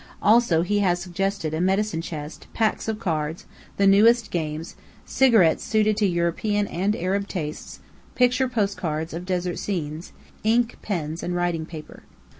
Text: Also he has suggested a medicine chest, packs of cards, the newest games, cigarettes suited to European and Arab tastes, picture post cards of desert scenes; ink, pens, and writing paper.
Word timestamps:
Also 0.19 0.63
he 0.63 0.79
has 0.79 0.99
suggested 0.99 1.53
a 1.53 1.61
medicine 1.61 2.01
chest, 2.01 2.47
packs 2.55 2.87
of 2.87 2.97
cards, 2.97 3.45
the 3.77 3.85
newest 3.85 4.31
games, 4.31 4.75
cigarettes 5.05 5.63
suited 5.63 5.95
to 5.95 6.07
European 6.07 6.65
and 6.65 6.95
Arab 6.95 7.27
tastes, 7.27 7.81
picture 8.15 8.47
post 8.49 8.77
cards 8.77 9.13
of 9.13 9.27
desert 9.27 9.59
scenes; 9.59 10.11
ink, 10.43 10.75
pens, 10.81 11.21
and 11.21 11.35
writing 11.35 11.67
paper. 11.67 12.01